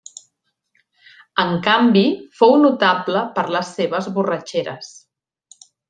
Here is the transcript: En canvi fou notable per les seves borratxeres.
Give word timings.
En 1.43 1.53
canvi 1.67 2.03
fou 2.39 2.55
notable 2.63 3.23
per 3.39 3.47
les 3.57 3.71
seves 3.81 4.09
borratxeres. 4.19 4.93